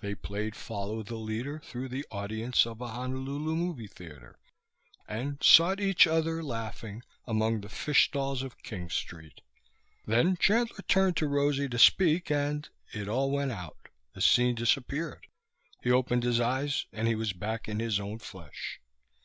[0.00, 4.38] They played follow the leader through the audience of a Honolulu movie theater,
[5.08, 9.40] and sought each other, laughing, among the fish stalls of King Street.
[10.06, 12.68] Then Chandler turned to Rosalie to speak and...
[12.92, 13.88] it all went out...
[14.12, 15.26] the scene disappeared...
[15.82, 18.80] he opened his eyes, and he was back in his own flesh.